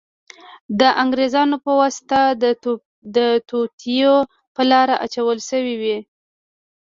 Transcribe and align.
د 0.79 0.81
انګریزانو 1.03 1.55
په 1.65 1.71
واسطه 1.81 2.19
د 3.15 3.17
توطیو 3.49 4.15
په 4.55 4.61
لار 4.71 4.89
اچول 5.05 5.37
شوې 5.49 5.75
وې. 5.81 5.97